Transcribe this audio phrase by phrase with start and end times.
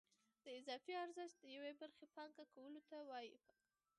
[0.43, 3.35] د اضافي ارزښت یوې برخې پانګه کولو ته وایي